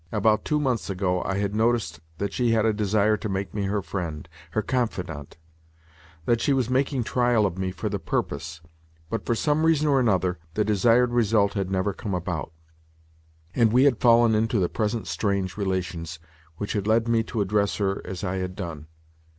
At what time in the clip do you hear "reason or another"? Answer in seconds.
9.63-10.39